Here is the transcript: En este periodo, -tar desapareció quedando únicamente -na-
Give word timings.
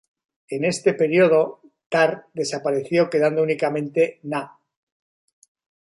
En 0.49 0.65
este 0.65 0.95
periodo, 0.95 1.61
-tar 1.91 2.25
desapareció 2.33 3.07
quedando 3.11 3.43
únicamente 3.43 4.19
-na- 4.23 4.57